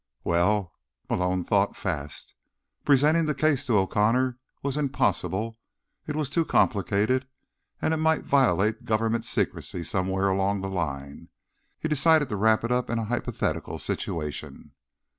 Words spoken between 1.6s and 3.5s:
fast. Presenting the